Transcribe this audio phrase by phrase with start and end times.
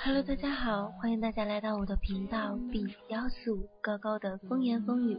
[0.00, 5.18] Hello，大家好，欢迎大家来到我的频道 B 幺四五高高的风言风语。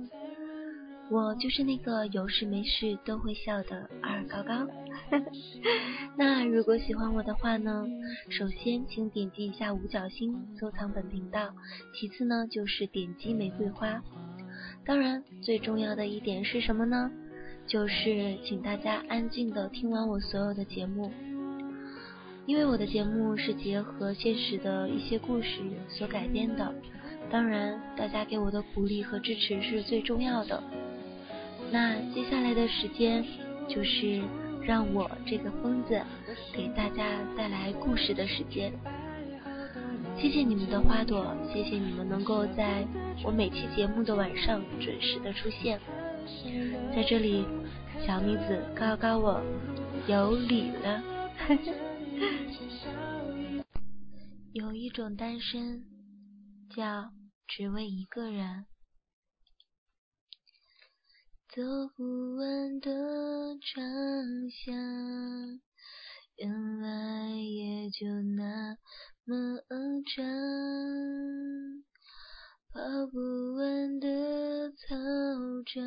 [1.12, 4.66] 我就是那个有事没事都会笑的二高高。
[6.16, 7.86] 那如果喜欢我的话呢，
[8.30, 11.54] 首先请点击一下五角星收藏本频道，
[11.94, 14.02] 其次呢就是点击玫瑰花。
[14.86, 17.12] 当然，最重要的一点是什么呢？
[17.68, 21.12] 就是请大家安静的听完我所有的节目。
[22.50, 26.74] 因为我的节目是结合现实的一些故事所改编的，
[27.30, 30.64] 当然，大家给我的鼓励和支持是最重要的。
[31.70, 33.24] 那接下来的时间，
[33.68, 34.20] 就是
[34.64, 36.02] 让我这个疯子
[36.52, 38.74] 给大家带来故事的时间。
[40.18, 42.84] 谢谢你们的花朵，谢谢你们能够在
[43.24, 45.80] 我每期节目的晚上准时的出现。
[46.96, 47.46] 在这里，
[48.08, 49.40] 小妮子告告我
[50.08, 51.04] 有礼了。
[54.52, 55.86] 有一种单身，
[56.76, 57.12] 叫
[57.48, 58.66] 只为一个人。
[61.50, 61.62] 走
[61.96, 62.90] 不完的
[63.60, 63.84] 长
[64.50, 64.76] 巷，
[66.36, 68.78] 原来也就那
[69.26, 69.58] 么
[70.16, 70.26] 长。
[72.72, 72.80] 跑
[73.12, 73.18] 不
[73.56, 74.96] 完的操
[75.66, 75.84] 场，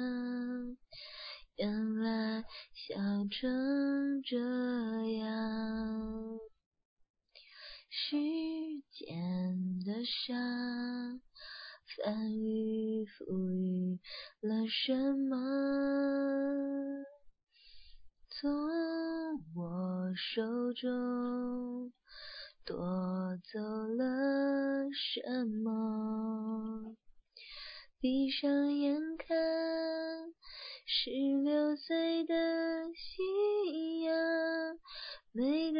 [1.57, 2.45] 原来
[2.75, 2.97] 小
[3.31, 4.37] 成这
[5.19, 5.42] 样。
[7.95, 8.17] 时
[8.91, 10.33] 间的沙，
[11.95, 14.01] 翻雨覆雨
[14.41, 15.37] 了什么？
[18.31, 18.51] 从
[19.55, 21.93] 我手中
[22.65, 22.75] 夺
[23.53, 26.97] 走了什么？
[28.01, 29.37] 闭上眼看，
[30.87, 31.11] 十
[31.45, 32.35] 六岁的
[32.95, 34.15] 夕阳，
[35.33, 35.71] 美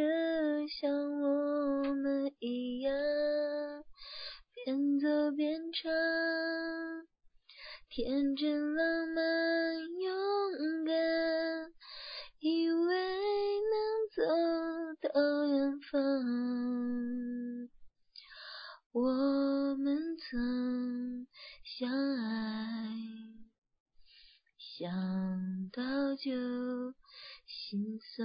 [25.23, 26.33] 想到就
[27.47, 28.19] 心酸。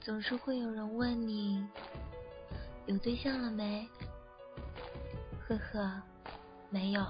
[0.00, 1.62] 总是会有人问你
[2.86, 3.86] 有对象了没？
[5.46, 6.02] 呵呵，
[6.70, 7.04] 没有。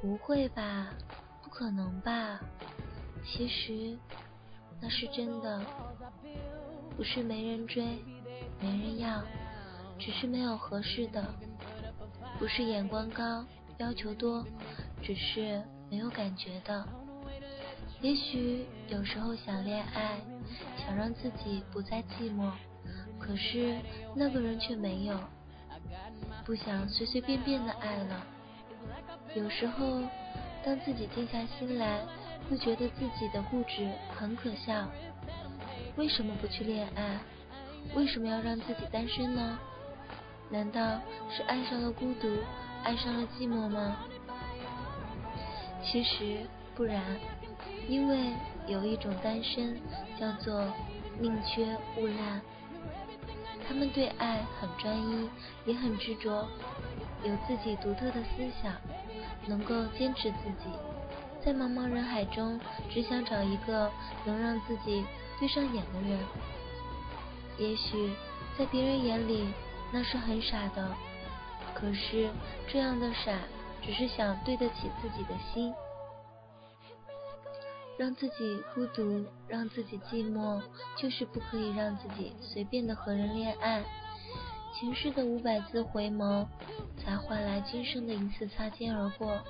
[0.00, 0.88] 不会吧？
[1.42, 2.40] 不可能吧？
[3.22, 3.98] 其实
[4.80, 5.62] 那是真的，
[6.96, 8.02] 不是没人追。
[8.62, 9.22] 没人要，
[9.98, 11.22] 只是没有合适的；
[12.38, 13.44] 不是眼光高，
[13.78, 14.44] 要求多，
[15.02, 16.86] 只是没有感觉的。
[18.00, 20.20] 也许有时候想恋爱，
[20.76, 22.50] 想让自己不再寂寞，
[23.18, 23.76] 可是
[24.14, 25.18] 那个人却没有。
[26.44, 28.24] 不想随随便便的爱了。
[29.34, 30.02] 有时候，
[30.64, 32.00] 当自己静下心来，
[32.48, 34.88] 会觉得自己的固执很可笑。
[35.96, 37.18] 为什么不去恋爱？
[37.94, 39.58] 为什么要让自己单身呢？
[40.48, 42.28] 难道是爱上了孤独，
[42.84, 43.96] 爱上了寂寞吗？
[45.84, 46.38] 其实
[46.74, 47.02] 不然，
[47.88, 48.32] 因为
[48.66, 49.80] 有一种单身
[50.18, 50.72] 叫做
[51.18, 52.40] 宁缺毋滥。
[53.68, 55.28] 他们对爱很专一，
[55.64, 56.46] 也很执着，
[57.24, 58.72] 有自己独特的思想，
[59.46, 60.70] 能够坚持自己，
[61.44, 63.90] 在茫茫人海中，只想找一个
[64.24, 65.04] 能让自己
[65.40, 66.20] 对上眼的人。
[67.58, 68.12] 也许
[68.56, 69.48] 在别人眼里
[69.96, 70.94] 那是很傻的，
[71.74, 72.28] 可是
[72.68, 73.32] 这样的傻
[73.80, 75.72] 只是想对得起自己的心，
[77.96, 80.60] 让自己孤独，让自己寂寞，
[80.98, 83.82] 就是不可以让自己随便的和人恋爱。
[84.74, 86.46] 前世的五百次回眸，
[87.02, 89.40] 才换来今生的一次擦肩而过。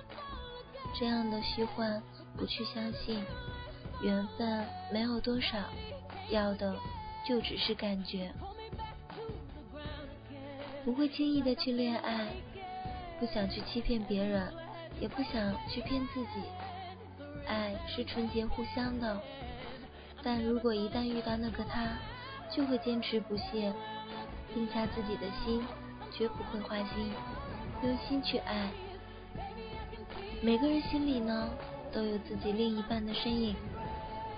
[0.95, 2.01] 这样的虚幻，
[2.37, 3.21] 不去相信，
[4.01, 5.59] 缘分没有多少，
[6.31, 6.77] 要的。
[7.27, 8.33] 就只是感觉，
[10.87, 12.29] 不会轻易的去恋爱，
[13.19, 14.47] 不想去欺骗别人，
[15.01, 16.45] 也不想去骗自己。
[17.45, 19.21] 爱是纯洁互相的，
[20.23, 21.99] 但如果一旦遇到那个他，
[22.55, 23.73] 就会坚持不懈，
[24.55, 25.61] 定下自己的心，
[26.13, 27.11] 绝不会花心，
[27.83, 28.71] 用心去爱。
[30.41, 31.51] 每个人心里呢，
[31.93, 33.57] 都有自己另一半的身影，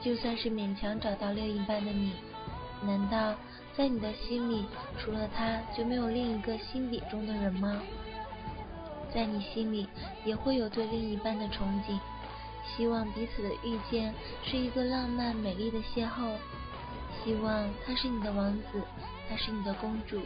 [0.01, 2.15] 就算是勉强找到另一半的你。
[2.83, 3.35] 难道
[3.77, 4.67] 在你的心里，
[4.99, 7.81] 除了他就没有另一个心底中的人吗？
[9.13, 9.89] 在你心里
[10.25, 11.99] 也会有对另一半的憧憬，
[12.65, 14.15] 希望彼此的遇见
[14.45, 16.37] 是一个浪漫美丽的邂逅，
[17.25, 18.83] 希望他是你的王子，
[19.29, 20.21] 她是你的公主，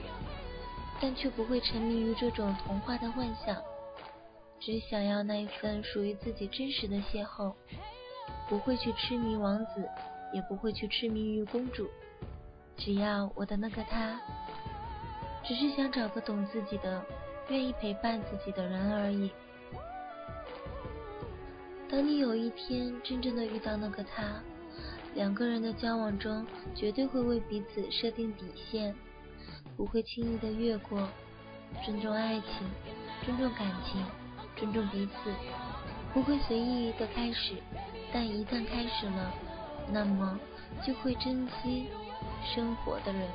[1.00, 3.56] 但却不会沉迷于这种童话的幻想，
[4.60, 7.52] 只想要那一份属于自己真实的邂逅，
[8.48, 9.88] 不会去痴迷王子，
[10.32, 11.88] 也不会去痴迷于公主，
[12.76, 14.20] 只要我的那个他，
[15.44, 17.04] 只是想找个懂自己的、
[17.48, 19.30] 愿意陪伴自己的人而已。
[21.88, 24.40] 当你有一天真正的遇到那个他。
[25.14, 28.94] 两个人的交往中，绝对会为彼此设定底线，
[29.76, 31.06] 不会轻易的越过，
[31.84, 32.66] 尊重爱情，
[33.22, 34.02] 尊重感情，
[34.56, 35.30] 尊重彼此，
[36.14, 37.56] 不会随意的开始，
[38.10, 39.34] 但一旦开始了，
[39.92, 40.40] 那么
[40.82, 41.90] 就会珍惜
[42.42, 43.28] 生活的人，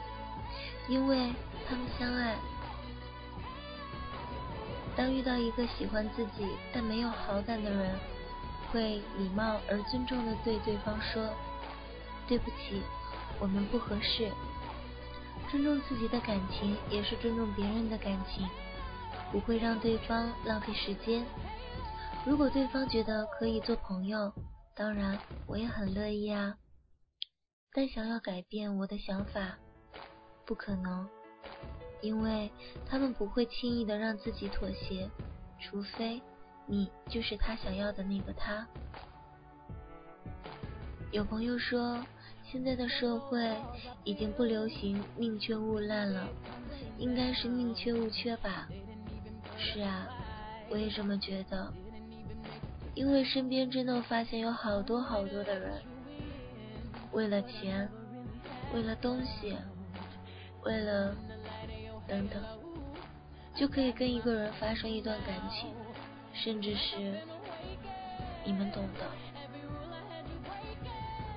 [0.87, 1.33] 因为
[1.67, 2.35] 他们相爱。
[4.95, 7.95] 当遇到一个喜欢自己但没有好感的人，
[8.71, 11.29] 会礼貌而尊重的对对方说。
[12.27, 12.81] 对不起，
[13.39, 14.29] 我们不合适。
[15.49, 18.45] 尊重自己的感情，也是尊重别人的感情，
[19.31, 21.25] 不会让对方浪费时间。
[22.25, 24.33] 如果对方觉得可以做朋友，
[24.75, 26.55] 当然我也很乐意啊。
[27.77, 29.55] 但想要改变我的想法，
[30.47, 31.07] 不可能，
[32.01, 32.51] 因为
[32.87, 35.07] 他们不会轻易的让自己妥协，
[35.59, 36.19] 除非
[36.65, 38.67] 你就是他想要的那个他。
[41.11, 42.03] 有朋友说。
[42.51, 43.55] 现在的社会
[44.05, 46.25] 已经不流行宁缺毋滥了，
[46.97, 48.69] 应该是宁缺毋缺吧？
[49.57, 50.07] 是啊，
[50.69, 51.71] 我也这么觉得。
[52.95, 55.73] 因为身边真的发现有好多好多的人，
[57.11, 57.89] 为了钱，
[58.73, 59.55] 为了东西，
[60.63, 61.15] 为了
[62.07, 62.43] 等等，
[63.55, 65.69] 就可以跟一个人发生一段感情，
[66.33, 67.19] 甚至是
[68.45, 69.05] 你们懂的。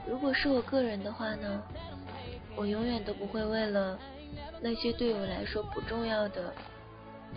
[0.06, 1.62] 如果是我个人的话呢，
[2.56, 3.98] 我永远都不会为了
[4.60, 6.52] 那些对我来说不重要的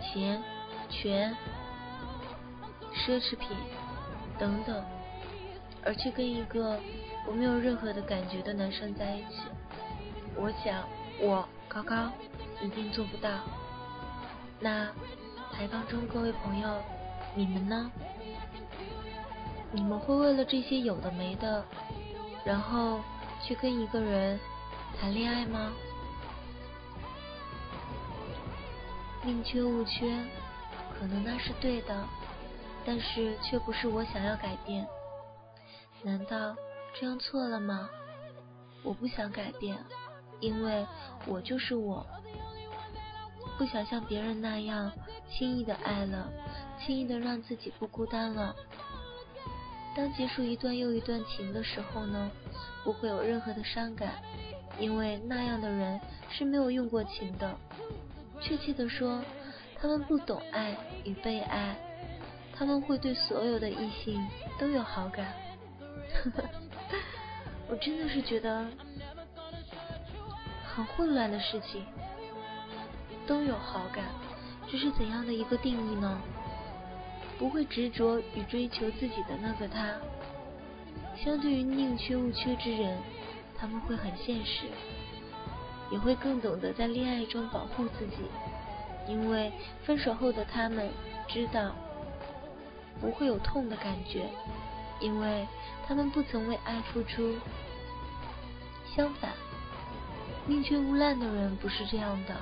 [0.00, 0.42] 钱、
[0.90, 1.34] 权、
[2.92, 3.56] 奢侈品
[4.38, 4.84] 等等，
[5.84, 6.78] 而去跟一个
[7.26, 9.42] 我没有任何的感觉的男生在一起。
[10.36, 10.86] 我想，
[11.20, 12.10] 我高高
[12.60, 13.30] 一定做不到。
[14.60, 14.86] 那
[15.52, 16.82] 台当中各位朋友，
[17.34, 17.90] 你们呢？
[19.72, 21.64] 你们会为了这些有的没的？
[22.44, 23.00] 然后
[23.42, 24.38] 去跟一个人
[25.00, 25.72] 谈恋爱吗？
[29.22, 30.18] 宁缺毋缺，
[30.98, 32.06] 可能那是对的，
[32.84, 34.86] 但是却不是我想要改变。
[36.02, 36.54] 难道
[36.98, 37.88] 这样错了吗？
[38.82, 39.76] 我不想改变，
[40.40, 40.86] 因为
[41.26, 42.06] 我就是我，
[43.58, 44.92] 不想像别人那样
[45.28, 46.30] 轻易的爱了，
[46.78, 48.54] 轻易的让自己不孤单了。
[49.96, 52.30] 当结束一段又一段情的时候呢，
[52.84, 54.22] 不会有任何的伤感，
[54.78, 56.00] 因为那样的人
[56.30, 57.56] 是没有用过情的。
[58.40, 59.22] 确切的说，
[59.80, 61.76] 他们不懂爱与被爱，
[62.52, 64.24] 他们会对所有的异性
[64.58, 65.32] 都有好感。
[66.12, 66.44] 呵 呵
[67.74, 68.64] 我真的是觉得
[70.64, 71.84] 很混乱的事情，
[73.26, 74.04] 都有好感，
[74.70, 76.20] 这是怎样的一个定义呢？
[77.36, 79.92] 不会执着与追求自己的那个他，
[81.16, 82.96] 相对于宁缺毋缺之人，
[83.58, 84.66] 他们会很现实，
[85.90, 88.18] 也会更懂得在恋爱中保护自己，
[89.08, 89.50] 因为
[89.82, 90.88] 分手后的他们
[91.26, 91.74] 知道
[93.00, 94.28] 不会有痛的感觉，
[95.00, 95.46] 因为
[95.86, 97.34] 他们不曾为爱付出。
[98.94, 99.32] 相反，
[100.46, 102.34] 宁缺毋滥的人不是这样的，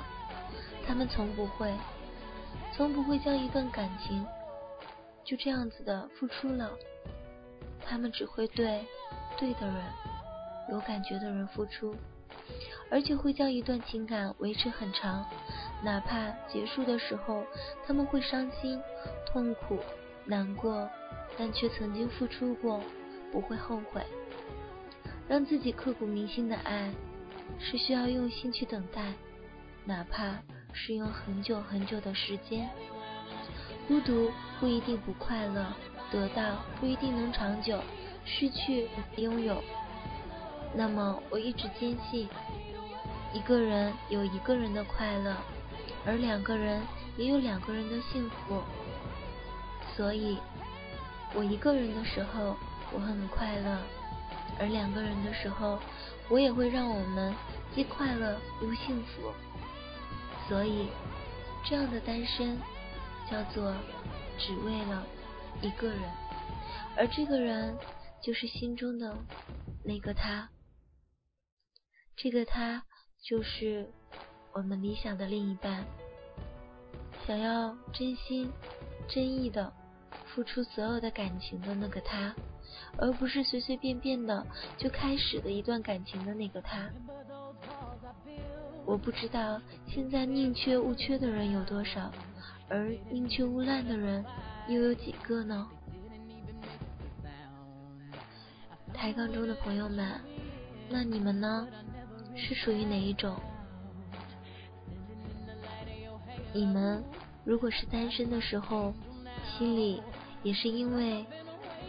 [0.86, 1.72] 他们从不会，
[2.76, 4.26] 从不会将一段感情。
[5.24, 6.70] 就这样子的付出了，
[7.84, 8.84] 他们只会对
[9.38, 9.76] 对的人、
[10.70, 11.94] 有感觉的人付出，
[12.90, 15.24] 而且会将一段情感维持很长，
[15.82, 17.44] 哪怕结束的时候
[17.86, 18.78] 他们会伤心、
[19.24, 19.78] 痛苦、
[20.24, 20.88] 难过，
[21.36, 22.80] 但却曾经付出过，
[23.30, 24.02] 不会后悔。
[25.28, 26.92] 让自己刻骨铭心的爱，
[27.58, 29.12] 是需要用心去等待，
[29.84, 30.38] 哪怕
[30.72, 32.68] 是用很久很久的时间。
[33.88, 35.66] 孤独不一定不快乐，
[36.10, 37.80] 得到不一定能长久，
[38.24, 39.62] 失去拥有。
[40.74, 42.28] 那么我一直坚信，
[43.32, 45.36] 一个人有一个人的快乐，
[46.06, 46.80] 而两个人
[47.16, 48.62] 也有两个人的幸福。
[49.96, 50.38] 所以，
[51.34, 52.56] 我一个人的时候
[52.92, 53.78] 我很快乐，
[54.58, 55.78] 而两个人的时候，
[56.28, 57.34] 我也会让我们
[57.74, 59.32] 既快乐又幸福。
[60.48, 60.88] 所以，
[61.64, 62.58] 这样的单身。
[63.30, 63.74] 叫做
[64.36, 65.06] 只为了
[65.62, 66.00] 一个人，
[66.98, 67.74] 而这个人
[68.20, 69.16] 就是心中的
[69.82, 70.50] 那个他，
[72.14, 72.84] 这个他
[73.22, 73.90] 就是
[74.52, 75.86] 我们理想的另一半，
[77.26, 78.52] 想要真心
[79.08, 79.72] 真意的
[80.34, 82.34] 付出所有的感情的那个他，
[82.96, 84.46] 而不是随随便便的
[84.78, 86.88] 就开始的一段感情的那个他。
[88.84, 92.10] 我不知道现在宁缺毋缺的人有多少，
[92.68, 94.24] 而宁缺毋滥的人
[94.68, 95.68] 又有几个呢？
[98.94, 100.20] 抬杠中的朋友们，
[100.88, 101.66] 那你们呢？
[102.34, 103.38] 是属于哪一种？
[106.54, 107.04] 你们
[107.44, 108.94] 如果是单身的时候，
[109.58, 110.02] 心里
[110.42, 111.24] 也是因为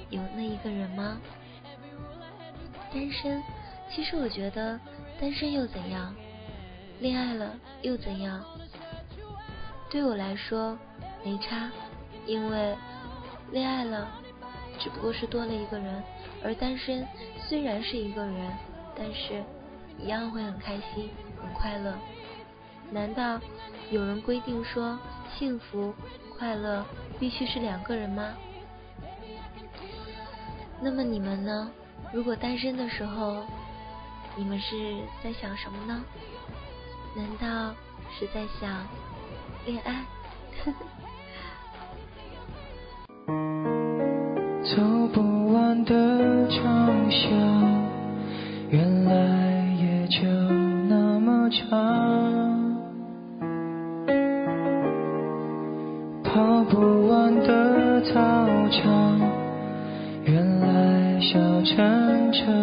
[0.09, 1.19] 有那一个人吗？
[2.93, 3.41] 单身，
[3.89, 4.79] 其实我觉得
[5.19, 6.15] 单身又怎样？
[6.99, 8.43] 恋爱了又怎样？
[9.89, 10.77] 对我来说
[11.23, 11.71] 没差，
[12.25, 12.75] 因为
[13.51, 14.07] 恋爱了
[14.79, 16.03] 只不过是多了一个人，
[16.43, 17.07] 而单身
[17.47, 18.51] 虽然是一个人，
[18.95, 19.43] 但是
[19.99, 21.09] 一样会很开心、
[21.41, 21.95] 很快乐。
[22.91, 23.39] 难道
[23.89, 24.99] 有人规定说
[25.37, 25.93] 幸福、
[26.37, 26.85] 快乐
[27.19, 28.33] 必须是两个人吗？
[30.81, 31.71] 那么你们呢？
[32.11, 33.43] 如果单身的时候，
[34.35, 36.03] 你们是在想什么呢？
[37.15, 37.73] 难道
[38.17, 38.87] 是在想
[39.65, 40.03] 恋爱？
[44.63, 47.62] 走不完的长巷，
[62.33, 62.62] 成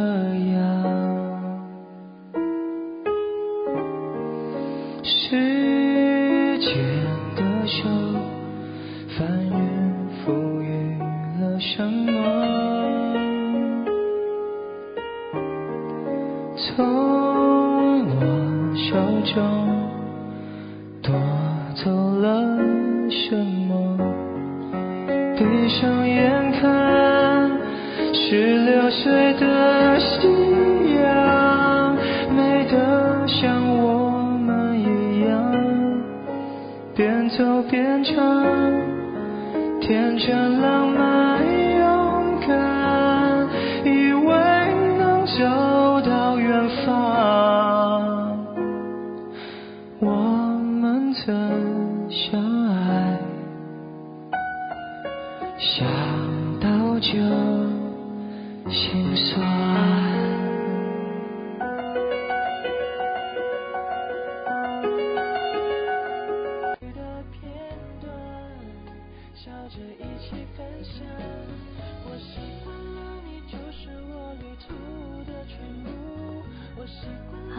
[59.32, 59.36] 好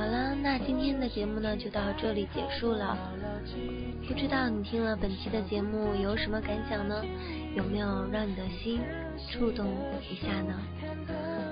[0.05, 2.97] 了，那今天的节目呢就到这里结束了。
[4.07, 7.01] 不知道你听了本期的节目有什么感想呢？
[7.55, 8.81] 有没有让你的心
[9.29, 9.67] 触动
[10.09, 10.53] 一下呢？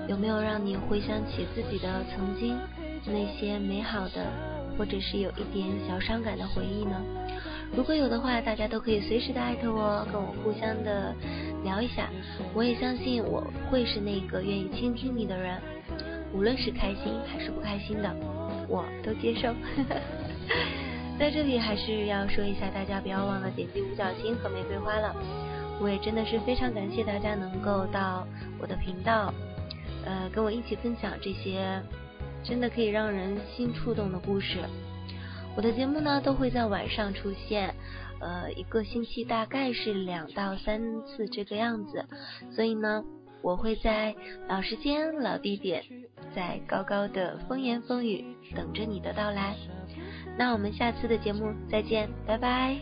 [0.08, 2.58] 有没有让你回想起自己的曾经
[3.06, 4.26] 那些美好的，
[4.76, 7.00] 或者是有一点小伤感的回忆呢？
[7.74, 11.14] 如果有的话，大家都可以随时的艾特我，跟我互相的
[11.62, 12.10] 聊一下。
[12.52, 15.56] 我也相信我会是那个愿意倾听你的人。
[16.32, 18.12] 无论是开心还是不开心的，
[18.68, 19.54] 我都接受。
[21.18, 25.14] 在这里还是要说一下，大家不要忘了点击五角星和玫瑰花了。
[25.80, 28.26] 我也真的是非常感谢大家能够到
[28.60, 29.32] 我的频道，
[30.04, 31.80] 呃，跟我一起分享这些
[32.44, 34.58] 真的可以让人心触动的故事。
[35.56, 37.74] 我的节目呢都会在晚上出现，
[38.20, 42.04] 呃，一个星期大概是两到三次这个样子，
[42.54, 43.02] 所以呢。
[43.42, 44.14] 我会在
[44.50, 45.82] 老时间、老地点，
[46.36, 48.22] 在高高的风言风语
[48.54, 49.56] 等着你的到来。
[50.36, 52.76] 那我们下次的节目再见，拜拜。